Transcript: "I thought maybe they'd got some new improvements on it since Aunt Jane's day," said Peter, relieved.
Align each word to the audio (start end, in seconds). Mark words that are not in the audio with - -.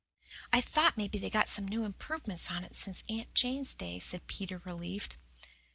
"I 0.51 0.61
thought 0.61 0.97
maybe 0.97 1.19
they'd 1.19 1.29
got 1.29 1.47
some 1.47 1.67
new 1.67 1.85
improvements 1.85 2.49
on 2.49 2.63
it 2.63 2.73
since 2.75 3.03
Aunt 3.07 3.35
Jane's 3.35 3.75
day," 3.75 3.99
said 3.99 4.25
Peter, 4.25 4.57
relieved. 4.65 5.15